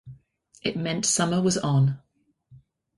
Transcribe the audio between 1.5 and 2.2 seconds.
on!